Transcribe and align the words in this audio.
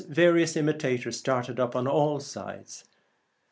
Various 0.09 0.55
imitators 0.57 1.17
started 1.19 1.59
up 1.59 1.73
upon 1.75 1.85
all 1.87 2.19
sides. 2.19 2.85